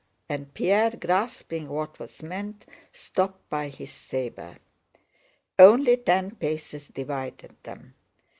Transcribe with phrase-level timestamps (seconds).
[0.27, 4.57] and Pierre, grasping what was meant, stopped by his saber.
[5.59, 7.93] Only ten paces divided them.